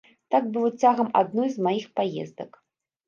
Так 0.35 0.47
было 0.55 0.69
цягам 0.85 1.11
адной 1.23 1.47
з 1.57 1.67
маіх 1.67 1.85
паездак. 2.01 2.51